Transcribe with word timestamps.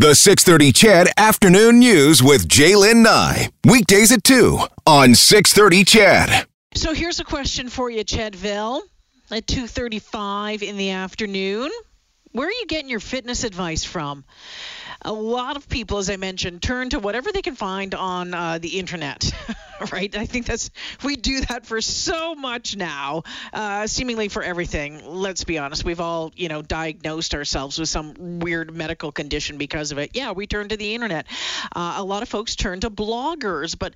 The 0.00 0.14
630 0.14 0.72
CHED 0.72 1.08
Afternoon 1.18 1.78
News 1.78 2.22
with 2.22 2.48
Jaylen 2.48 3.02
Nye. 3.02 3.50
Weekdays 3.66 4.10
at 4.10 4.24
2 4.24 4.58
on 4.86 5.14
630 5.14 5.84
CHED. 5.84 6.46
So 6.74 6.94
here's 6.94 7.20
a 7.20 7.24
question 7.24 7.68
for 7.68 7.90
you, 7.90 8.02
Chedville. 8.02 8.80
At 9.30 9.46
2:35 9.46 10.62
in 10.62 10.78
the 10.78 10.92
afternoon, 10.92 11.70
where 12.32 12.48
are 12.48 12.50
you 12.50 12.64
getting 12.66 12.88
your 12.88 12.98
fitness 12.98 13.44
advice 13.44 13.84
from? 13.84 14.24
A 15.02 15.12
lot 15.12 15.56
of 15.56 15.68
people, 15.68 15.98
as 15.98 16.10
I 16.10 16.16
mentioned, 16.16 16.62
turn 16.62 16.90
to 16.90 16.98
whatever 16.98 17.32
they 17.32 17.42
can 17.42 17.54
find 17.54 17.94
on 17.94 18.34
uh, 18.34 18.58
the 18.58 18.78
internet. 18.78 19.32
right? 19.92 20.14
I 20.14 20.26
think 20.26 20.46
that's 20.46 20.70
we 21.02 21.16
do 21.16 21.40
that 21.42 21.66
for 21.66 21.80
so 21.80 22.34
much 22.34 22.76
now, 22.76 23.22
uh, 23.52 23.86
seemingly 23.86 24.28
for 24.28 24.42
everything. 24.42 25.02
Let's 25.04 25.44
be 25.44 25.58
honest, 25.58 25.84
we've 25.84 26.00
all 26.00 26.32
you 26.36 26.48
know 26.48 26.62
diagnosed 26.62 27.34
ourselves 27.34 27.78
with 27.78 27.88
some 27.88 28.40
weird 28.40 28.74
medical 28.74 29.12
condition 29.12 29.58
because 29.58 29.92
of 29.92 29.98
it. 29.98 30.10
Yeah, 30.14 30.32
we 30.32 30.46
turn 30.46 30.68
to 30.68 30.76
the 30.76 30.94
internet. 30.94 31.26
Uh, 31.74 31.94
a 31.96 32.04
lot 32.04 32.22
of 32.22 32.28
folks 32.28 32.56
turn 32.56 32.80
to 32.80 32.90
bloggers, 32.90 33.78
but 33.78 33.94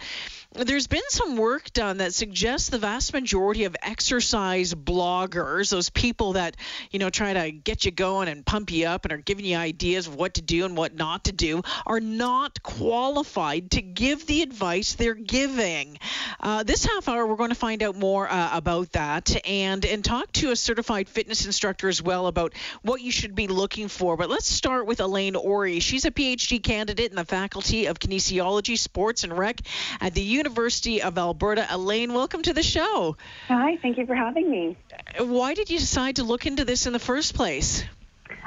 there's 0.53 0.87
been 0.87 1.03
some 1.09 1.37
work 1.37 1.73
done 1.73 1.99
that 1.99 2.15
suggests 2.15 2.69
the 2.69 2.79
vast 2.79 3.13
majority 3.13 3.65
of 3.65 3.77
exercise 3.83 4.73
bloggers, 4.73 5.71
those 5.71 5.91
people 5.91 6.35
that 6.35 6.57
you 6.91 6.99
know 6.99 7.11
try 7.11 7.33
to 7.33 7.51
get 7.51 7.85
you 7.85 7.91
going 7.91 8.29
and 8.29 8.47
pump 8.47 8.71
you 8.71 8.87
up 8.87 9.05
and 9.05 9.13
are 9.13 9.19
giving 9.19 9.45
you 9.45 9.57
ideas 9.57 10.07
of 10.07 10.15
what 10.15 10.35
to 10.35 10.43
do 10.43 10.65
and 10.65 10.77
what 10.77 10.94
not 10.95 11.25
to 11.25 11.33
do, 11.33 11.63
are 11.87 12.01
not 12.01 12.63
qualified 12.63 13.73
to 13.73 13.83
give 13.83 14.27
the 14.27 14.43
advice 14.43 14.95
they're 14.95 15.15
giving. 15.15 15.99
Uh, 16.41 16.63
this 16.63 16.85
half 16.85 17.09
hour, 17.09 17.27
we're 17.27 17.37
going 17.37 17.51
to 17.51 17.55
find 17.55 17.83
out 17.83 17.97
more 17.97 18.31
uh, 18.31 18.51
about 18.53 18.93
that 18.93 19.35
and 19.47 19.85
and 19.85 20.05
talk 20.05 20.31
to 20.33 20.51
a 20.51 20.57
certified 20.57 21.09
fitness 21.09 21.47
instructor 21.47 21.89
as 21.89 22.03
well 22.03 22.27
about 22.27 22.55
what 22.83 23.01
you 23.01 23.11
should 23.11 23.35
be 23.35 23.49
looking 23.49 23.89
for. 23.89 24.17
But 24.17 24.31
let's 24.31 24.47
start 24.47 24.87
with 24.87 25.01
Elaine 25.01 25.37
Ori. 25.37 25.81
She's 25.81 26.05
a 26.05 26.11
PhD 26.11 26.63
candidate 26.63 27.11
in 27.11 27.17
the 27.17 27.25
Faculty 27.25 27.87
of 27.87 27.99
Kinesiology, 27.99 28.79
Sports 28.79 29.25
and 29.25 29.37
Rec 29.37 29.61
at 30.01 30.15
the 30.15 30.23
University 30.23 31.03
of 31.03 31.19
Alberta. 31.19 31.67
Elaine, 31.71 32.13
welcome 32.13 32.43
to 32.43 32.53
the 32.53 32.63
show. 32.63 33.17
Hi, 33.49 33.77
thank 33.83 33.99
you 33.99 34.07
for 34.07 34.15
having 34.15 34.51
me. 34.51 34.77
Why 35.19 35.55
did 35.55 35.71
you 35.71 35.79
decide 35.79 36.17
to 36.17 36.25
look 36.25 36.47
into 36.47 36.65
this 36.65 36.87
in 36.87 36.93
the 36.93 36.99
first 36.99 37.35
place? 37.35 37.85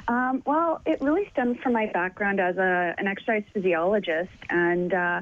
Um, 0.07 0.41
well, 0.45 0.81
it 0.85 1.01
really 1.01 1.27
stems 1.31 1.57
from 1.61 1.73
my 1.73 1.87
background 1.87 2.39
as 2.39 2.57
a, 2.57 2.95
an 2.97 3.07
exercise 3.07 3.43
physiologist. 3.53 4.31
And 4.49 4.93
uh, 4.93 5.21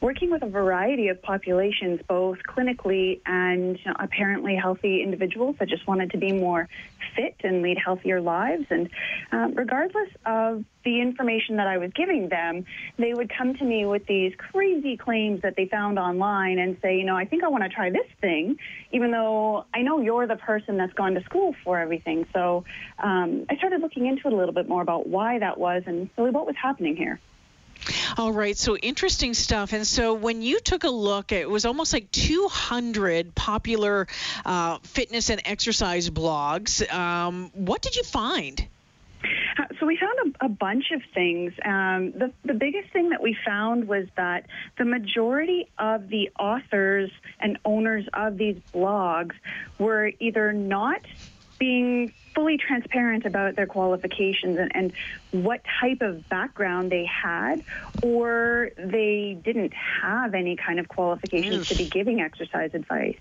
working 0.00 0.30
with 0.30 0.42
a 0.42 0.48
variety 0.48 1.08
of 1.08 1.20
populations, 1.22 2.00
both 2.06 2.38
clinically 2.46 3.20
and 3.26 3.78
apparently 3.98 4.54
healthy 4.54 5.02
individuals 5.02 5.56
that 5.58 5.68
just 5.68 5.86
wanted 5.86 6.10
to 6.10 6.18
be 6.18 6.32
more 6.32 6.68
fit 7.14 7.34
and 7.42 7.62
lead 7.62 7.78
healthier 7.78 8.20
lives. 8.20 8.66
And 8.70 8.90
um, 9.32 9.54
regardless 9.54 10.08
of 10.24 10.64
the 10.84 11.00
information 11.00 11.56
that 11.56 11.66
I 11.66 11.78
was 11.78 11.90
giving 11.92 12.28
them, 12.28 12.64
they 12.98 13.14
would 13.14 13.32
come 13.36 13.54
to 13.54 13.64
me 13.64 13.86
with 13.86 14.06
these 14.06 14.34
crazy 14.36 14.96
claims 14.96 15.42
that 15.42 15.56
they 15.56 15.66
found 15.66 15.98
online 15.98 16.58
and 16.58 16.76
say, 16.82 16.98
you 16.98 17.04
know, 17.04 17.16
I 17.16 17.24
think 17.24 17.42
I 17.42 17.48
want 17.48 17.64
to 17.64 17.68
try 17.68 17.90
this 17.90 18.06
thing, 18.20 18.58
even 18.92 19.10
though 19.10 19.64
I 19.74 19.82
know 19.82 20.00
you're 20.00 20.26
the 20.26 20.36
person 20.36 20.76
that's 20.76 20.92
gone 20.92 21.14
to 21.14 21.24
school 21.24 21.54
for 21.64 21.78
everything. 21.78 22.26
So 22.32 22.64
um, 22.98 23.46
I 23.48 23.56
started 23.56 23.80
looking 23.80 24.06
into 24.06 24.28
it 24.28 24.32
a 24.32 24.36
little 24.36 24.54
bit 24.54 24.68
more 24.68 24.82
about 24.82 25.08
why 25.08 25.38
that 25.38 25.58
was 25.58 25.82
and 25.86 26.10
really 26.16 26.30
what 26.30 26.46
was 26.46 26.56
happening 26.56 26.96
here. 26.96 27.18
All 28.16 28.32
right, 28.32 28.56
so 28.56 28.76
interesting 28.76 29.34
stuff. 29.34 29.72
And 29.72 29.86
so 29.86 30.14
when 30.14 30.42
you 30.42 30.60
took 30.60 30.84
a 30.84 30.90
look, 30.90 31.32
it 31.32 31.48
was 31.48 31.64
almost 31.64 31.92
like 31.92 32.10
200 32.10 33.34
popular 33.34 34.06
uh, 34.44 34.78
fitness 34.82 35.30
and 35.30 35.40
exercise 35.44 36.10
blogs. 36.10 36.88
Um, 36.92 37.50
what 37.54 37.82
did 37.82 37.96
you 37.96 38.02
find? 38.02 38.66
Uh, 39.58 39.64
so 39.78 39.86
we 39.86 39.96
found 39.96 40.34
a, 40.40 40.46
a 40.46 40.48
bunch 40.48 40.90
of 40.92 41.02
things. 41.14 41.52
Um, 41.64 42.12
the, 42.12 42.32
the 42.44 42.54
biggest 42.54 42.92
thing 42.92 43.10
that 43.10 43.22
we 43.22 43.36
found 43.44 43.88
was 43.88 44.06
that 44.16 44.46
the 44.78 44.84
majority 44.84 45.68
of 45.78 46.08
the 46.08 46.30
authors 46.38 47.10
and 47.40 47.58
owners 47.64 48.06
of 48.12 48.36
these 48.36 48.56
blogs 48.74 49.34
were 49.78 50.12
either 50.20 50.52
not 50.52 51.00
being 51.58 52.12
fully 52.34 52.58
transparent 52.58 53.24
about 53.24 53.56
their 53.56 53.66
qualifications 53.66 54.58
and, 54.58 54.70
and 54.74 54.92
what 55.30 55.60
type 55.80 55.98
of 56.02 56.28
background 56.28 56.92
they 56.92 57.06
had, 57.06 57.62
or 58.02 58.70
they 58.76 59.38
didn't 59.42 59.72
have 60.02 60.34
any 60.34 60.56
kind 60.56 60.78
of 60.78 60.88
qualifications 60.88 61.66
to 61.68 61.74
be 61.74 61.86
giving 61.86 62.20
exercise 62.20 62.70
advice. 62.74 63.16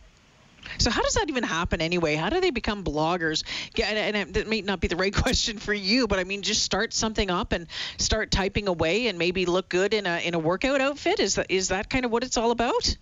So 0.78 0.90
how 0.90 1.02
does 1.02 1.16
that 1.16 1.30
even 1.30 1.44
happen 1.44 1.82
anyway? 1.82 2.16
How 2.16 2.30
do 2.30 2.42
they 2.42 2.52
become 2.52 2.84
bloggers? 2.84 3.44
And 3.82 4.34
that 4.34 4.48
may 4.48 4.62
not 4.62 4.80
be 4.80 4.88
the 4.88 4.96
right 5.06 5.14
question 5.14 5.58
for 5.58 5.74
you, 5.74 6.08
but 6.08 6.20
I 6.20 6.24
mean, 6.24 6.42
just 6.42 6.64
start 6.64 6.94
something 6.94 7.30
up 7.30 7.52
and 7.52 7.68
start 7.98 8.32
typing 8.32 8.68
away 8.68 9.08
and 9.08 9.18
maybe 9.18 9.46
look 9.46 9.70
good 9.70 9.94
in 9.94 10.06
a 10.06 10.20
in 10.26 10.34
a 10.34 10.40
workout 10.40 10.82
outfit. 10.82 11.20
Is 11.20 11.36
that 11.36 11.48
is 11.50 11.70
that 11.70 11.90
kind 11.90 12.06
of 12.06 12.12
what 12.12 12.24
it's 12.24 12.38
all 12.38 12.52
about? 12.52 12.96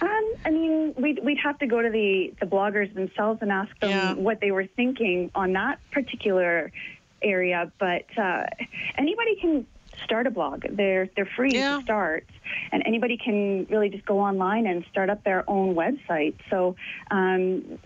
Um, 0.00 0.32
I 0.44 0.50
mean, 0.50 0.94
we'd 0.96 1.24
we'd 1.24 1.38
have 1.38 1.58
to 1.58 1.66
go 1.66 1.82
to 1.82 1.90
the 1.90 2.34
the 2.40 2.46
bloggers 2.46 2.92
themselves 2.94 3.40
and 3.42 3.50
ask 3.50 3.78
them 3.80 3.90
yeah. 3.90 4.14
what 4.14 4.40
they 4.40 4.50
were 4.50 4.66
thinking 4.66 5.30
on 5.34 5.52
that 5.54 5.78
particular 5.90 6.72
area. 7.22 7.72
But 7.78 8.06
uh, 8.18 8.44
anybody 8.96 9.36
can 9.40 9.66
start 10.04 10.26
a 10.26 10.30
blog. 10.30 10.64
They're 10.70 11.08
they're 11.16 11.28
free 11.36 11.52
yeah. 11.54 11.76
to 11.76 11.82
start, 11.82 12.26
and 12.72 12.82
anybody 12.86 13.16
can 13.16 13.66
really 13.70 13.88
just 13.88 14.04
go 14.04 14.20
online 14.20 14.66
and 14.66 14.84
start 14.90 15.10
up 15.10 15.24
their 15.24 15.48
own 15.48 15.74
website. 15.74 16.34
So 16.50 16.76
um, 17.10 17.78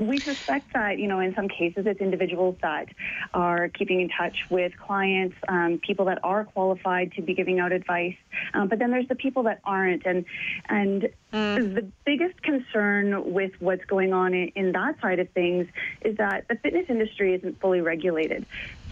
we 0.00 0.18
suspect 0.18 0.72
that 0.72 0.98
you 0.98 1.08
know 1.08 1.20
in 1.20 1.34
some 1.34 1.48
cases 1.48 1.86
it's 1.86 2.00
individuals 2.00 2.56
that 2.62 2.88
are 3.34 3.68
keeping 3.68 4.00
in 4.00 4.08
touch 4.08 4.36
with 4.50 4.72
clients, 4.78 5.36
um, 5.48 5.80
people 5.84 6.06
that 6.06 6.18
are 6.22 6.44
qualified 6.44 7.12
to 7.12 7.22
be 7.22 7.34
giving 7.34 7.60
out 7.60 7.72
advice, 7.72 8.16
um, 8.54 8.68
but 8.68 8.78
then 8.78 8.90
there's 8.90 9.08
the 9.08 9.14
people 9.14 9.44
that 9.44 9.60
aren't, 9.64 10.06
and 10.06 10.24
and 10.68 11.08
mm. 11.32 11.74
the 11.74 11.86
biggest 12.04 12.42
concern 12.42 13.32
with 13.32 13.52
what's 13.60 13.84
going 13.84 14.12
on 14.12 14.34
in, 14.34 14.48
in 14.54 14.72
that 14.72 15.00
side 15.00 15.18
of 15.18 15.28
things 15.30 15.66
is 16.02 16.16
that 16.16 16.46
the 16.48 16.56
fitness 16.56 16.86
industry 16.88 17.34
isn't 17.34 17.60
fully 17.60 17.80
regulated. 17.80 18.46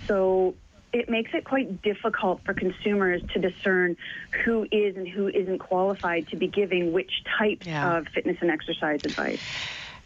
So 0.07 0.55
it 0.93 1.09
makes 1.09 1.31
it 1.35 1.45
quite 1.45 1.83
difficult 1.83 2.41
for 2.45 2.55
consumers 2.55 3.23
to 3.35 3.41
discern 3.41 3.97
who 4.45 4.67
is 4.73 4.97
and 4.97 5.07
who 5.07 5.29
isn't 5.29 5.59
qualified 5.59 6.27
to 6.29 6.37
be 6.37 6.49
giving 6.49 6.93
which 6.93 7.11
types 7.39 7.67
yeah. 7.67 7.99
of 7.99 8.07
fitness 8.15 8.37
and 8.41 8.51
exercise 8.51 9.01
advice. 9.05 9.41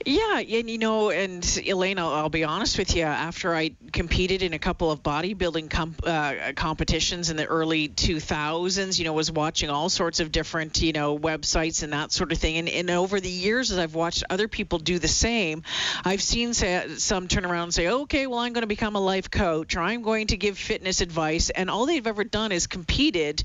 Yeah, 0.05 0.39
and 0.39 0.71
you 0.71 0.79
know, 0.79 1.11
and 1.11 1.45
Elena, 1.67 2.09
I'll, 2.09 2.29
be 2.29 2.45
honest 2.45 2.79
with 2.79 2.97
you. 2.97 3.05
After 3.05 3.55
I 3.55 3.73
competed 3.93 4.43
in 4.43 4.53
a 4.53 4.59
couple 4.59 4.91
of 4.91 5.03
bodybuilding 5.03 5.71
com- 5.71 5.95
uh, 6.03 6.53
competitions 6.57 7.31
in 7.31 7.37
the 7.37 7.45
early 7.45 7.89
2000s, 7.89 8.99
you 8.99 9.05
know, 9.05 9.13
was 9.13 9.31
watching 9.31 9.71
all 9.71 9.89
sorts 9.89 10.21
of 10.21 10.33
different, 10.33 10.81
you 10.81 10.93
know, 10.93 11.19
websites 11.19 11.83
and 11.83 11.93
that 11.93 12.11
sort 12.11 12.33
of 12.33 12.39
thing. 12.39 12.57
And, 12.57 12.69
and 12.69 12.91
over 12.91 13.21
the 13.21 13.29
years, 13.29 13.71
as 13.71 13.79
I've 13.79 13.95
watched 13.95 14.25
other 14.31 14.49
people 14.49 14.79
do 14.79 14.99
the 14.99 15.09
same, 15.09 15.63
I've 16.05 16.23
seen 16.23 16.55
say, 16.55 16.85
some 16.97 17.29
turn 17.29 17.45
around 17.45 17.65
and 17.65 17.75
say, 17.75 17.89
"Okay, 17.89 18.27
well, 18.27 18.41
I'm 18.41 18.53
going 18.55 18.63
to 18.63 18.69
become 18.69 18.97
a 18.97 19.01
life 19.01 19.31
coach, 19.31 19.77
or 19.77 19.81
I'm 19.81 20.03
going 20.03 20.29
to 20.29 20.37
give 20.37 20.59
fitness 20.59 21.01
advice," 21.01 21.51
and 21.51 21.71
all 21.71 21.87
they've 21.87 22.07
ever 22.07 22.25
done 22.25 22.51
is 22.51 22.67
competed. 22.67 23.45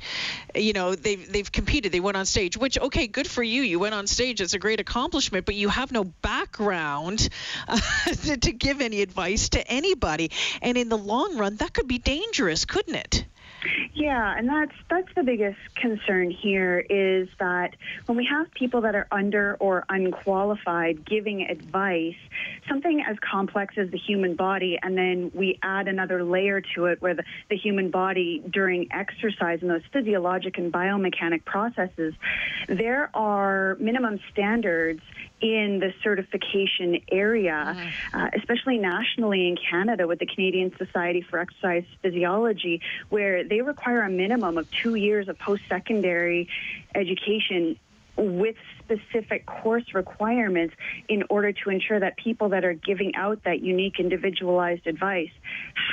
You 0.55 0.73
know, 0.73 0.95
they've 0.95 1.31
they've 1.31 1.51
competed. 1.51 1.91
They 1.91 1.99
went 1.99 2.17
on 2.17 2.25
stage, 2.25 2.57
which 2.57 2.79
okay, 2.79 3.07
good 3.07 3.27
for 3.27 3.43
you. 3.43 3.61
You 3.61 3.79
went 3.79 3.93
on 3.93 4.07
stage. 4.07 4.41
It's 4.41 4.53
a 4.53 4.59
great 4.59 4.79
accomplishment, 4.79 5.45
but 5.45 5.55
you 5.55 5.69
have 5.69 5.91
no 5.91 6.03
back 6.03 6.46
background 6.47 7.29
uh, 7.67 7.79
to, 8.23 8.37
to 8.37 8.51
give 8.51 8.81
any 8.81 9.01
advice 9.01 9.49
to 9.49 9.67
anybody. 9.67 10.31
And 10.61 10.77
in 10.77 10.89
the 10.89 10.97
long 10.97 11.37
run, 11.37 11.57
that 11.57 11.73
could 11.73 11.87
be 11.87 11.97
dangerous, 11.97 12.65
couldn't 12.65 12.95
it? 12.95 13.25
Yeah, 13.93 14.35
and 14.37 14.47
that's 14.47 14.73
that's 14.89 15.07
the 15.15 15.23
biggest 15.23 15.57
concern 15.75 16.29
here 16.29 16.79
is 16.79 17.27
that 17.39 17.75
when 18.05 18.15
we 18.15 18.25
have 18.25 18.51
people 18.51 18.81
that 18.81 18.93
are 18.93 19.07
under 19.11 19.57
or 19.59 19.83
unqualified 19.89 21.03
giving 21.03 21.41
advice, 21.41 22.15
something 22.69 23.01
as 23.01 23.17
complex 23.19 23.75
as 23.77 23.89
the 23.89 23.97
human 23.97 24.35
body, 24.35 24.77
and 24.81 24.95
then 24.95 25.31
we 25.33 25.57
add 25.63 25.87
another 25.87 26.23
layer 26.23 26.61
to 26.75 26.85
it 26.85 27.01
where 27.01 27.15
the, 27.15 27.23
the 27.49 27.57
human 27.57 27.89
body 27.89 28.43
during 28.47 28.91
exercise 28.91 29.59
and 29.61 29.71
those 29.71 29.85
physiologic 29.91 30.59
and 30.59 30.71
biomechanic 30.71 31.43
processes, 31.43 32.13
there 32.67 33.09
are 33.15 33.75
minimum 33.79 34.19
standards 34.31 35.01
in 35.39 35.79
the 35.79 35.93
certification 36.03 36.99
area, 37.11 37.75
mm-hmm. 37.77 38.19
uh, 38.19 38.29
especially 38.35 38.77
nationally 38.77 39.47
in 39.47 39.57
Canada 39.57 40.07
with 40.07 40.19
the 40.19 40.25
Canadian 40.25 40.75
Society 40.77 41.21
for 41.21 41.39
Exercise 41.39 41.85
Physiology, 42.01 42.81
where 43.09 43.43
they 43.43 43.61
require 43.61 44.01
a 44.01 44.09
minimum 44.09 44.57
of 44.57 44.69
two 44.71 44.95
years 44.95 45.27
of 45.27 45.37
post 45.37 45.63
secondary 45.69 46.47
education 46.95 47.77
with 48.17 48.55
specific 48.79 49.45
course 49.45 49.83
requirements 49.93 50.73
in 51.07 51.23
order 51.29 51.51
to 51.51 51.69
ensure 51.69 51.99
that 51.99 52.17
people 52.17 52.49
that 52.49 52.65
are 52.65 52.73
giving 52.73 53.15
out 53.15 53.43
that 53.43 53.61
unique 53.61 53.99
individualized 53.99 54.87
advice 54.87 55.29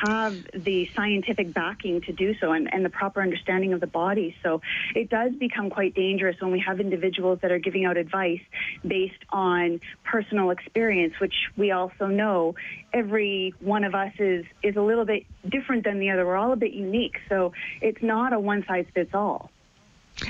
have 0.07 0.37
the 0.55 0.89
scientific 0.95 1.53
backing 1.53 2.01
to 2.03 2.13
do 2.13 2.35
so 2.41 2.53
and, 2.53 2.73
and 2.73 2.85
the 2.85 2.91
proper 2.91 3.21
understanding 3.21 3.73
of 3.73 3.81
the 3.81 3.87
body. 3.87 4.35
So 4.43 4.63
it 4.95 5.11
does 5.11 5.33
become 5.33 5.71
quite 5.71 5.95
dangerous 5.95 6.37
when 6.41 6.53
we 6.53 6.61
have 6.61 6.81
individuals 6.81 7.41
that 7.43 7.53
are 7.53 7.59
giving 7.59 7.85
out 7.85 7.97
advice 7.97 8.41
based 8.87 9.23
on 9.31 9.81
personal 10.05 10.51
experience, 10.51 11.15
which 11.21 11.35
we 11.57 11.73
also 11.73 12.07
know 12.07 12.55
every 12.93 13.55
one 13.61 13.85
of 13.85 13.95
us 13.95 14.13
is, 14.19 14.45
is 14.63 14.77
a 14.77 14.83
little 14.83 15.05
bit 15.05 15.25
different 15.49 15.85
than 15.85 15.99
the 15.99 16.11
other. 16.11 16.25
We're 16.25 16.37
all 16.37 16.53
a 16.53 16.57
bit 16.57 16.73
unique. 16.73 17.17
So 17.29 17.53
it's 17.81 18.03
not 18.03 18.33
a 18.33 18.41
one 18.41 18.65
size 18.67 18.87
fits 18.95 19.15
all. 19.15 19.51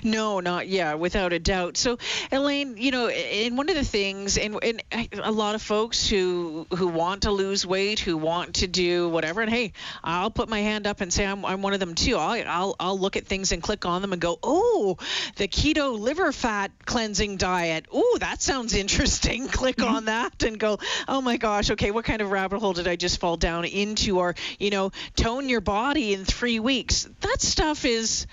No, 0.02 0.40
not 0.40 0.68
yeah, 0.68 0.94
without 0.94 1.32
a 1.32 1.38
doubt. 1.38 1.76
So, 1.76 1.98
Elaine, 2.32 2.76
you 2.76 2.90
know, 2.90 3.08
and 3.08 3.56
one 3.56 3.68
of 3.68 3.74
the 3.74 3.84
things, 3.84 4.38
and, 4.38 4.58
and 4.62 4.82
a 5.22 5.30
lot 5.30 5.54
of 5.54 5.62
folks 5.62 6.08
who 6.08 6.66
who 6.74 6.88
want 6.88 7.22
to 7.22 7.30
lose 7.30 7.66
weight, 7.66 8.00
who 8.00 8.16
want 8.16 8.56
to 8.56 8.66
do 8.66 9.08
whatever, 9.08 9.42
and 9.42 9.50
hey, 9.50 9.72
I'll 10.02 10.30
put 10.30 10.48
my 10.48 10.60
hand 10.60 10.86
up 10.86 11.00
and 11.00 11.12
say 11.12 11.24
I'm, 11.26 11.44
I'm 11.44 11.62
one 11.62 11.74
of 11.74 11.80
them 11.80 11.94
too. 11.94 12.16
I'll, 12.16 12.42
I'll 12.46 12.76
I'll 12.80 12.98
look 12.98 13.16
at 13.16 13.26
things 13.26 13.52
and 13.52 13.62
click 13.62 13.84
on 13.84 14.02
them 14.02 14.12
and 14.12 14.20
go, 14.20 14.38
oh, 14.42 14.96
the 15.36 15.48
keto 15.48 15.98
liver 15.98 16.32
fat 16.32 16.70
cleansing 16.84 17.36
diet. 17.36 17.86
Oh, 17.92 18.18
that 18.20 18.42
sounds 18.42 18.74
interesting. 18.74 19.48
click 19.54 19.76
mm-hmm. 19.76 19.94
on 19.94 20.04
that 20.06 20.42
and 20.42 20.58
go, 20.58 20.78
oh 21.08 21.20
my 21.20 21.36
gosh, 21.36 21.70
okay, 21.70 21.90
what 21.90 22.04
kind 22.04 22.22
of 22.22 22.30
rabbit 22.30 22.60
hole 22.60 22.72
did 22.72 22.88
I 22.88 22.96
just 22.96 23.20
fall 23.20 23.36
down 23.36 23.64
into? 23.64 24.18
Or 24.18 24.34
you 24.58 24.70
know, 24.70 24.92
tone 25.16 25.48
your 25.48 25.60
body 25.60 26.14
in 26.14 26.24
three 26.24 26.60
weeks. 26.60 27.08
That 27.20 27.40
stuff 27.40 27.84
is 27.84 28.26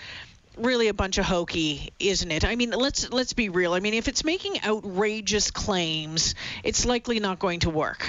really 0.58 0.88
a 0.88 0.94
bunch 0.94 1.18
of 1.18 1.26
hokey, 1.26 1.92
isn't 2.00 2.32
it? 2.32 2.46
I 2.46 2.56
mean, 2.56 2.72
let's 2.72 3.12
let's 3.12 3.34
be 3.34 3.50
real. 3.50 3.74
I 3.74 3.80
mean, 3.80 3.94
if 3.94 4.08
it's 4.08 4.24
making 4.24 4.64
outrageous 4.64 5.52
claims, 5.52 6.36
it's 6.64 6.86
likely 6.86 7.20
not 7.20 7.40
going 7.40 7.62
to 7.62 7.70
work. 7.70 8.06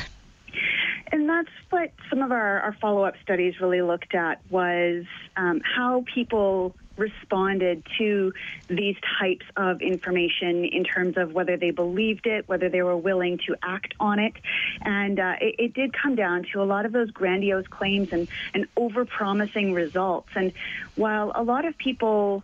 And 1.12 1.28
that's 1.28 1.50
what 1.68 1.92
some 2.08 2.22
of 2.22 2.32
our, 2.32 2.60
our 2.60 2.72
follow-up 2.80 3.14
studies 3.22 3.60
really 3.60 3.82
looked 3.82 4.14
at 4.14 4.40
was 4.50 5.04
um, 5.36 5.60
how 5.60 6.04
people 6.12 6.74
responded 6.96 7.82
to 7.98 8.32
these 8.68 8.96
types 9.18 9.44
of 9.56 9.80
information 9.80 10.64
in 10.64 10.84
terms 10.84 11.16
of 11.16 11.32
whether 11.32 11.56
they 11.56 11.70
believed 11.70 12.26
it, 12.26 12.48
whether 12.48 12.68
they 12.68 12.82
were 12.82 12.96
willing 12.96 13.38
to 13.46 13.56
act 13.62 13.94
on 14.00 14.18
it. 14.18 14.34
And 14.82 15.18
uh, 15.18 15.34
it, 15.40 15.54
it, 15.58 15.74
did 15.74 15.92
come 15.92 16.14
down 16.14 16.46
to 16.52 16.62
a 16.62 16.64
lot 16.64 16.86
of 16.86 16.92
those 16.92 17.10
grandiose 17.10 17.66
claims 17.66 18.12
and, 18.12 18.28
and 18.54 18.66
over-promising 18.76 19.74
results. 19.74 20.28
And 20.34 20.52
while 20.96 21.32
a 21.34 21.42
lot 21.42 21.64
of 21.64 21.76
people 21.76 22.42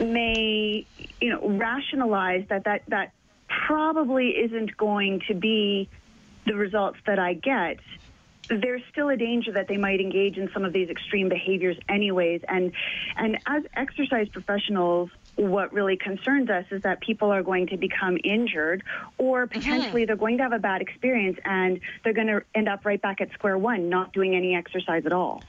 may, 0.00 0.86
you 1.20 1.30
know, 1.30 1.48
rationalize 1.48 2.46
that 2.48 2.64
that, 2.64 2.82
that 2.88 3.12
probably 3.48 4.30
isn't 4.30 4.76
going 4.76 5.22
to 5.28 5.34
be 5.34 5.88
the 6.46 6.54
results 6.54 6.98
that 7.06 7.18
I 7.18 7.34
get, 7.34 7.78
there's 8.48 8.82
still 8.90 9.08
a 9.08 9.16
danger 9.16 9.52
that 9.52 9.68
they 9.68 9.76
might 9.76 10.00
engage 10.00 10.36
in 10.36 10.50
some 10.52 10.64
of 10.64 10.72
these 10.72 10.88
extreme 10.88 11.28
behaviors 11.28 11.76
anyways 11.88 12.42
and 12.48 12.72
and 13.16 13.38
as 13.46 13.62
exercise 13.74 14.28
professionals 14.28 15.10
what 15.36 15.72
really 15.72 15.96
concerns 15.96 16.50
us 16.50 16.64
is 16.70 16.82
that 16.82 17.00
people 17.00 17.30
are 17.30 17.42
going 17.42 17.66
to 17.68 17.76
become 17.76 18.18
injured 18.24 18.82
or 19.16 19.46
mm-hmm. 19.46 19.58
potentially 19.58 20.02
mm-hmm. 20.02 20.06
they're 20.06 20.16
going 20.16 20.36
to 20.36 20.42
have 20.42 20.52
a 20.52 20.58
bad 20.58 20.82
experience 20.82 21.38
and 21.44 21.80
they're 22.02 22.12
going 22.12 22.26
to 22.26 22.42
end 22.54 22.68
up 22.68 22.84
right 22.84 23.00
back 23.00 23.20
at 23.20 23.32
square 23.32 23.56
one 23.56 23.88
not 23.88 24.12
doing 24.12 24.34
any 24.34 24.54
exercise 24.54 25.06
at 25.06 25.12
all 25.12 25.42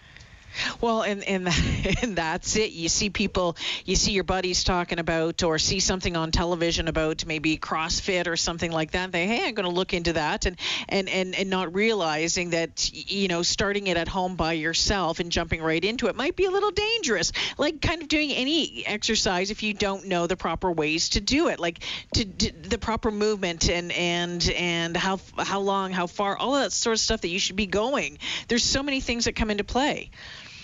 well, 0.82 1.02
and 1.02 1.24
and 1.24 1.48
and 2.02 2.16
that's 2.16 2.56
it. 2.56 2.72
You 2.72 2.90
see 2.90 3.10
people, 3.10 3.58
you 3.86 3.96
see 3.96 4.12
your 4.12 4.24
buddies 4.24 4.64
talking 4.64 5.00
about, 5.00 5.44
or 5.44 5.60
see 5.60 5.80
something 5.80 6.16
on 6.16 6.32
television 6.32 6.88
about 6.88 7.26
maybe 7.26 7.58
CrossFit 7.58 8.28
or 8.28 8.38
something 8.38 8.72
like 8.72 8.92
that. 8.92 9.12
They, 9.12 9.28
hey, 9.28 9.48
I'm 9.48 9.54
going 9.54 9.68
to 9.68 9.76
look 9.76 9.94
into 9.94 10.14
that, 10.14 10.46
and 10.46 10.58
and 10.90 11.10
and 11.10 11.36
and 11.36 11.50
not 11.50 11.74
realizing 11.74 12.52
that 12.52 12.92
you 12.94 13.28
know 13.28 13.42
starting 13.42 13.88
it 13.88 13.98
at 13.98 14.08
home 14.08 14.36
by 14.36 14.54
yourself 14.54 15.20
and 15.20 15.32
jumping 15.32 15.62
right 15.62 15.84
into 15.84 16.08
it 16.08 16.16
might 16.16 16.36
be 16.36 16.46
a 16.46 16.52
little 16.52 16.72
dangerous. 16.72 17.32
Like 17.58 17.82
kind 17.82 18.02
of 18.02 18.08
doing 18.08 18.32
any 18.32 18.86
exercise 18.86 19.52
if 19.52 19.64
you 19.64 19.74
don't 19.74 20.08
know 20.08 20.28
the 20.28 20.38
proper 20.38 20.72
ways 20.72 21.10
to 21.10 21.22
do 21.22 21.50
it, 21.50 21.60
like 21.60 21.80
to, 22.14 22.26
to 22.26 22.52
the 22.52 22.78
proper 22.78 23.12
movement 23.12 23.70
and 23.70 23.92
and 23.92 24.50
and 24.56 24.98
how 24.98 25.20
how 25.38 25.60
long, 25.60 25.92
how 25.92 26.08
far, 26.08 26.38
all 26.38 26.56
of 26.56 26.64
that 26.64 26.72
sort 26.72 26.94
of 26.94 27.00
stuff 27.00 27.22
that 27.22 27.30
you 27.30 27.40
should 27.40 27.56
be 27.56 27.66
going. 27.66 28.18
There's 28.48 28.64
so 28.64 28.84
many 28.84 29.02
things 29.02 29.26
that 29.26 29.36
come 29.36 29.50
into 29.50 29.64
play. 29.64 30.12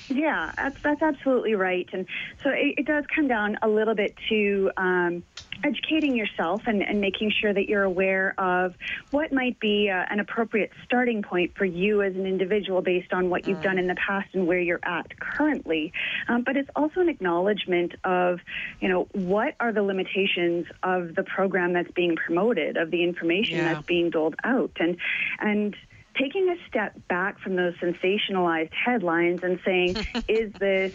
Yeah, 0.09 0.51
that's, 0.55 0.81
that's 0.81 1.01
absolutely 1.01 1.53
right. 1.53 1.87
And 1.93 2.05
so 2.43 2.49
it, 2.49 2.75
it 2.79 2.85
does 2.85 3.05
come 3.13 3.27
down 3.27 3.57
a 3.61 3.67
little 3.67 3.93
bit 3.93 4.15
to 4.29 4.71
um, 4.75 5.23
educating 5.63 6.15
yourself 6.15 6.63
and, 6.65 6.81
and, 6.81 6.99
making 6.99 7.31
sure 7.31 7.53
that 7.53 7.69
you're 7.69 7.83
aware 7.83 8.33
of 8.37 8.75
what 9.11 9.31
might 9.31 9.59
be 9.59 9.89
uh, 9.89 10.05
an 10.09 10.19
appropriate 10.19 10.71
starting 10.83 11.21
point 11.21 11.55
for 11.55 11.63
you 11.63 12.01
as 12.01 12.13
an 12.15 12.25
individual 12.25 12.81
based 12.81 13.13
on 13.13 13.29
what 13.29 13.47
you've 13.47 13.61
done 13.61 13.77
in 13.77 13.87
the 13.87 13.95
past 13.95 14.27
and 14.33 14.47
where 14.47 14.59
you're 14.59 14.81
at 14.83 15.17
currently. 15.19 15.93
Um, 16.27 16.43
but 16.43 16.57
it's 16.57 16.69
also 16.75 16.99
an 16.99 17.09
acknowledgement 17.09 17.95
of, 18.03 18.39
you 18.81 18.89
know, 18.89 19.07
what 19.13 19.55
are 19.59 19.71
the 19.71 19.81
limitations 19.81 20.65
of 20.83 21.15
the 21.15 21.23
program 21.23 21.73
that's 21.73 21.91
being 21.91 22.15
promoted, 22.15 22.75
of 22.75 22.91
the 22.91 23.03
information 23.03 23.57
yeah. 23.57 23.73
that's 23.73 23.85
being 23.85 24.09
doled 24.09 24.35
out, 24.43 24.71
and 24.79 24.97
and 25.39 25.75
taking 26.19 26.49
a 26.49 26.55
step 26.67 26.95
back 27.07 27.39
from 27.39 27.55
those 27.55 27.73
sensationalized 27.75 28.73
headlines 28.73 29.41
and 29.43 29.59
saying, 29.65 29.95
is 30.27 30.51
this 30.53 30.93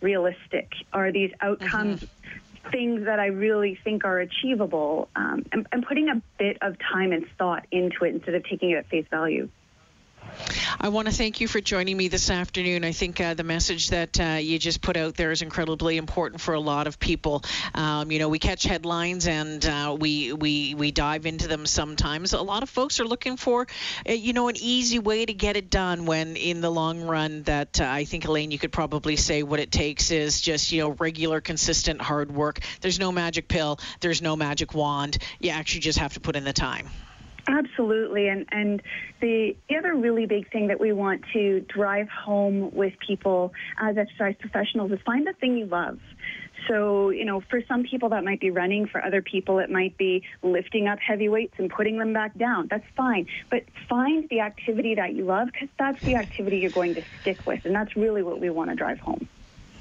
realistic? 0.00 0.72
Are 0.92 1.12
these 1.12 1.32
outcomes 1.40 2.00
mm-hmm. 2.02 2.70
things 2.70 3.04
that 3.04 3.20
I 3.20 3.26
really 3.26 3.78
think 3.84 4.04
are 4.04 4.18
achievable? 4.18 5.08
Um, 5.16 5.44
and, 5.52 5.66
and 5.72 5.86
putting 5.86 6.08
a 6.08 6.20
bit 6.38 6.58
of 6.62 6.76
time 6.78 7.12
and 7.12 7.26
thought 7.38 7.66
into 7.70 8.04
it 8.04 8.14
instead 8.14 8.34
of 8.34 8.44
taking 8.44 8.70
it 8.70 8.76
at 8.76 8.86
face 8.88 9.06
value. 9.10 9.48
I 10.80 10.88
want 10.88 11.06
to 11.06 11.14
thank 11.14 11.40
you 11.40 11.46
for 11.46 11.60
joining 11.60 11.96
me 11.96 12.08
this 12.08 12.30
afternoon. 12.30 12.84
I 12.84 12.90
think 12.90 13.20
uh, 13.20 13.34
the 13.34 13.44
message 13.44 13.90
that 13.90 14.18
uh, 14.18 14.38
you 14.40 14.58
just 14.58 14.82
put 14.82 14.96
out 14.96 15.14
there 15.14 15.30
is 15.30 15.40
incredibly 15.40 15.96
important 15.96 16.40
for 16.40 16.54
a 16.54 16.60
lot 16.60 16.88
of 16.88 16.98
people. 16.98 17.44
Um, 17.74 18.10
you 18.10 18.18
know, 18.18 18.28
we 18.28 18.40
catch 18.40 18.64
headlines 18.64 19.28
and 19.28 19.64
uh, 19.64 19.96
we 19.98 20.32
we 20.32 20.74
we 20.74 20.90
dive 20.90 21.26
into 21.26 21.46
them 21.46 21.64
sometimes. 21.64 22.32
A 22.32 22.42
lot 22.42 22.64
of 22.64 22.70
folks 22.70 22.98
are 22.98 23.04
looking 23.04 23.36
for, 23.36 23.66
uh, 24.08 24.12
you 24.12 24.32
know, 24.32 24.48
an 24.48 24.56
easy 24.58 24.98
way 24.98 25.24
to 25.24 25.32
get 25.32 25.56
it 25.56 25.70
done. 25.70 26.06
When 26.06 26.36
in 26.36 26.60
the 26.60 26.70
long 26.70 27.02
run, 27.02 27.44
that 27.44 27.80
uh, 27.80 27.84
I 27.84 28.04
think 28.04 28.24
Elaine, 28.24 28.50
you 28.50 28.58
could 28.58 28.72
probably 28.72 29.16
say 29.16 29.44
what 29.44 29.60
it 29.60 29.70
takes 29.70 30.10
is 30.10 30.40
just 30.40 30.72
you 30.72 30.80
know 30.80 30.90
regular, 30.90 31.40
consistent 31.40 32.00
hard 32.00 32.32
work. 32.32 32.58
There's 32.80 32.98
no 32.98 33.12
magic 33.12 33.46
pill. 33.46 33.78
There's 34.00 34.20
no 34.20 34.34
magic 34.34 34.74
wand. 34.74 35.18
You 35.38 35.50
actually 35.50 35.80
just 35.82 36.00
have 36.00 36.14
to 36.14 36.20
put 36.20 36.34
in 36.34 36.42
the 36.44 36.52
time. 36.52 36.88
Absolutely. 37.46 38.28
And, 38.28 38.46
and 38.50 38.82
the, 39.20 39.56
the 39.68 39.76
other 39.76 39.94
really 39.94 40.26
big 40.26 40.50
thing 40.50 40.68
that 40.68 40.80
we 40.80 40.92
want 40.92 41.22
to 41.32 41.60
drive 41.60 42.08
home 42.08 42.74
with 42.74 42.94
people 43.06 43.52
as 43.78 43.96
exercise 43.96 44.34
professionals 44.38 44.92
is 44.92 45.00
find 45.04 45.26
the 45.26 45.34
thing 45.34 45.58
you 45.58 45.66
love. 45.66 45.98
So, 46.68 47.10
you 47.10 47.24
know, 47.24 47.42
for 47.50 47.62
some 47.68 47.82
people 47.82 48.10
that 48.10 48.24
might 48.24 48.40
be 48.40 48.50
running, 48.50 48.86
for 48.86 49.04
other 49.04 49.20
people 49.20 49.58
it 49.58 49.70
might 49.70 49.98
be 49.98 50.22
lifting 50.42 50.88
up 50.88 50.98
heavy 50.98 51.28
weights 51.28 51.54
and 51.58 51.68
putting 51.70 51.98
them 51.98 52.12
back 52.12 52.36
down. 52.38 52.68
That's 52.70 52.86
fine. 52.96 53.26
But 53.50 53.64
find 53.88 54.28
the 54.30 54.40
activity 54.40 54.94
that 54.94 55.14
you 55.14 55.24
love 55.24 55.48
because 55.52 55.68
that's 55.78 56.00
the 56.02 56.14
activity 56.14 56.58
you're 56.58 56.70
going 56.70 56.94
to 56.94 57.02
stick 57.20 57.46
with. 57.46 57.66
And 57.66 57.74
that's 57.74 57.96
really 57.96 58.22
what 58.22 58.40
we 58.40 58.48
want 58.48 58.70
to 58.70 58.76
drive 58.76 58.98
home. 59.00 59.28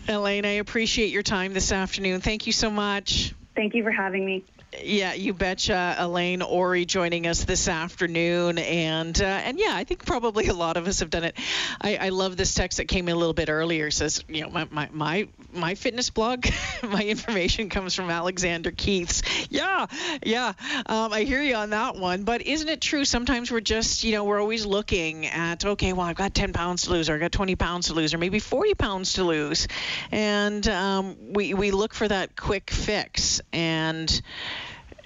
Elaine, 0.10 0.46
I 0.46 0.54
appreciate 0.54 1.12
your 1.12 1.24
time 1.24 1.54
this 1.54 1.72
afternoon. 1.72 2.20
Thank 2.20 2.46
you 2.46 2.52
so 2.52 2.70
much. 2.70 3.34
Thank 3.56 3.74
you 3.74 3.84
for 3.84 3.92
having 3.92 4.26
me. 4.26 4.44
Yeah, 4.82 5.14
you 5.14 5.34
betcha. 5.34 5.96
Elaine 5.98 6.42
Ori 6.42 6.86
joining 6.86 7.28
us 7.28 7.44
this 7.44 7.68
afternoon, 7.68 8.58
and 8.58 9.20
uh, 9.22 9.26
and 9.26 9.60
yeah, 9.60 9.72
I 9.74 9.84
think 9.84 10.06
probably 10.06 10.48
a 10.48 10.54
lot 10.54 10.78
of 10.78 10.88
us 10.88 11.00
have 11.00 11.10
done 11.10 11.24
it. 11.24 11.38
I, 11.82 11.98
I 11.98 12.10
love 12.10 12.38
this 12.38 12.54
text 12.54 12.78
that 12.78 12.86
came 12.86 13.08
in 13.08 13.16
a 13.16 13.18
little 13.18 13.34
bit 13.34 13.50
earlier. 13.50 13.88
It 13.88 13.94
says, 13.94 14.24
you 14.28 14.42
know, 14.42 14.50
my 14.50 14.68
my 14.72 14.90
my, 14.92 15.28
my 15.54 15.76
fitness 15.76 16.10
blog, 16.10 16.48
my 16.84 17.04
information 17.04 17.70
comes 17.70 17.94
from 17.94 18.10
Alexander 18.10 18.72
Keith's. 18.72 19.22
Yeah, 19.50 19.86
yeah, 20.26 20.54
um, 20.86 21.14
I 21.14 21.24
hear 21.24 21.42
you 21.42 21.56
on 21.56 21.72
that 21.72 21.96
one. 21.96 22.24
But 22.24 22.42
isn't 22.42 22.70
it 22.70 22.82
true? 22.82 23.06
Sometimes 23.06 23.52
we're 23.52 23.60
just, 23.60 24.04
you 24.04 24.14
know, 24.14 24.24
we're 24.24 24.42
always 24.42 24.66
looking 24.66 25.28
at, 25.28 25.66
okay, 25.66 25.94
well, 25.94 26.08
I've 26.08 26.16
got 26.16 26.34
10 26.34 26.54
pounds 26.54 26.84
to 26.84 26.92
lose, 26.92 27.10
or 27.10 27.16
I 27.16 27.20
got 27.20 27.32
20 27.32 27.56
pounds 27.56 27.88
to 27.88 27.94
lose, 27.94 28.14
or 28.14 28.18
maybe 28.18 28.40
40 28.40 28.74
pounds 28.74 29.14
to 29.14 29.24
lose, 29.24 29.68
and 30.12 30.68
um, 30.68 31.16
we 31.34 31.54
we 31.54 31.72
look 31.72 31.94
for 31.94 32.08
that 32.08 32.36
quick 32.36 32.72
fix 32.72 33.42
and 33.52 34.22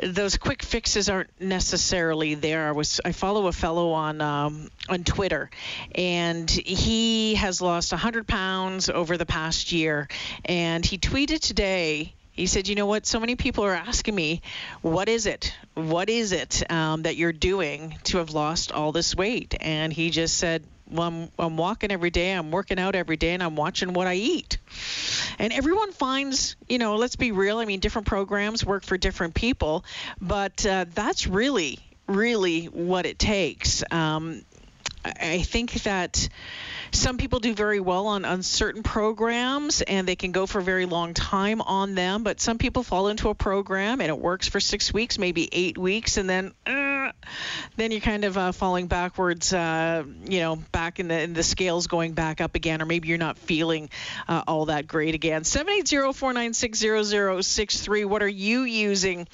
those 0.01 0.38
quick 0.38 0.63
fixes 0.63 1.10
aren't 1.10 1.30
necessarily 1.42 2.36
there. 2.36 2.68
I 2.68 2.72
was 2.72 3.01
I 3.04 3.12
follow 3.12 3.48
a 3.48 3.51
fellow 3.51 3.92
on 3.92 4.22
um, 4.22 4.70
on 4.89 5.04
Twitter, 5.04 5.50
and 5.94 6.50
he 6.50 7.36
has 7.36 7.62
lost 7.62 7.92
100 7.92 8.27
pounds 8.27 8.89
over 8.89 9.18
the 9.18 9.25
past 9.25 9.72
year, 9.72 10.08
and 10.46 10.86
he 10.86 10.98
tweeted 10.98 11.39
today. 11.39 12.13
He 12.32 12.46
said, 12.46 12.68
"You 12.68 12.75
know 12.75 12.86
what? 12.86 13.08
So 13.08 13.20
many 13.20 13.36
people 13.36 13.63
are 13.63 13.74
asking 13.74 14.13
me, 14.13 14.44
what 14.84 15.10
is 15.10 15.25
it? 15.25 15.56
What 15.74 16.08
is 16.08 16.32
it 16.34 16.70
um, 16.72 17.01
that 17.01 17.16
you're 17.16 17.34
doing 17.34 17.98
to 18.06 18.20
have 18.20 18.30
lost 18.30 18.72
all 18.72 18.92
this 18.92 19.16
weight?" 19.16 19.56
And 19.60 19.92
he 19.92 20.12
just 20.12 20.38
said, 20.38 20.63
I'm, 20.96 21.29
I'm 21.38 21.58
walking 21.58 21.91
every 21.91 22.10
day, 22.10 22.32
I'm 22.32 22.51
working 22.51 22.79
out 22.79 22.96
every 22.96 23.17
day, 23.17 23.34
and 23.34 23.44
I'm 23.44 23.56
watching 23.56 23.94
what 23.94 24.08
I 24.08 24.15
eat. 24.15 24.58
And 25.39 25.53
everyone 25.53 25.91
finds, 25.91 26.56
you 26.67 26.77
know, 26.77 26.96
let's 26.96 27.15
be 27.15 27.32
real. 27.32 27.60
I 27.60 27.65
mean, 27.65 27.79
different 27.79 28.08
programs 28.08 28.65
work 28.65 28.84
for 28.84 28.98
different 28.98 29.34
people, 29.34 29.86
but 30.22 30.65
uh, 30.65 30.86
that's 30.94 31.27
really, 31.27 31.79
really 32.08 32.65
what 32.65 33.06
it 33.06 33.20
takes. 33.20 33.84
Um, 33.91 34.44
I 35.06 35.41
think 35.44 35.74
that 35.84 36.27
some 36.91 37.17
people 37.17 37.39
do 37.39 37.53
very 37.53 37.79
well 37.79 38.08
on, 38.08 38.25
on 38.25 38.44
certain 38.44 38.84
programs 38.84 39.82
and 39.82 40.08
they 40.08 40.15
can 40.15 40.32
go 40.32 40.46
for 40.46 40.60
a 40.60 40.63
very 40.63 40.86
long 40.86 41.13
time 41.13 41.62
on 41.62 41.96
them, 41.96 42.24
but 42.24 42.39
some 42.39 42.58
people 42.58 42.84
fall 42.84 43.08
into 43.08 43.29
a 43.29 43.36
program 43.36 44.01
and 44.01 44.10
it 44.10 44.17
works 44.17 44.48
for 44.48 44.60
six 44.60 44.94
weeks, 44.94 45.17
maybe 45.17 45.50
eight 45.51 45.77
weeks, 45.77 46.17
and 46.17 46.29
then 46.29 46.53
uh, 46.65 46.87
then 47.75 47.91
you're 47.91 48.01
kind 48.01 48.24
of 48.24 48.38
uh, 48.38 48.51
falling 48.51 48.88
backwards, 48.88 49.53
uh, 49.53 50.03
you 50.25 50.39
know, 50.39 50.55
back 50.72 51.00
in 51.00 51.07
the 51.07 51.22
in 51.22 51.34
the 51.34 51.43
scales 51.43 51.88
going 51.88 52.13
back 52.13 52.41
up 52.41 52.55
again, 52.55 52.81
or 52.81 52.86
maybe 52.86 53.07
you're 53.07 53.17
not 53.17 53.38
feeling 53.38 53.89
uh, 54.27 54.43
all 54.48 54.65
that 54.65 54.88
great 54.88 55.15
again. 55.15 55.43
780 55.43 56.13
496 56.13 57.48
0063. 57.48 58.05
What 58.05 58.24
are 58.24 58.27
you 58.27 58.62
using 58.62 59.27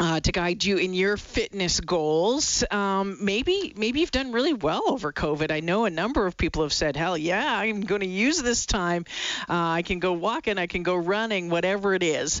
uh, 0.00 0.20
to 0.20 0.32
guide 0.32 0.64
you 0.64 0.76
in 0.76 0.94
your 0.94 1.16
fitness 1.16 1.80
goals. 1.80 2.64
Um, 2.70 3.18
maybe 3.20 3.72
maybe 3.76 4.00
you've 4.00 4.10
done 4.10 4.32
really 4.32 4.52
well 4.52 4.82
over 4.88 5.12
COVID. 5.12 5.50
I 5.50 5.60
know 5.60 5.84
a 5.86 5.90
number 5.90 6.26
of 6.26 6.36
people 6.36 6.62
have 6.62 6.72
said, 6.72 6.96
"Hell 6.96 7.18
yeah, 7.18 7.58
I'm 7.58 7.80
going 7.80 8.02
to 8.02 8.06
use 8.06 8.40
this 8.40 8.66
time. 8.66 9.06
Uh, 9.48 9.54
I 9.54 9.82
can 9.82 9.98
go 9.98 10.12
walking, 10.12 10.58
I 10.58 10.66
can 10.66 10.82
go 10.82 10.94
running, 10.94 11.50
whatever 11.50 11.94
it 11.94 12.02
is." 12.02 12.40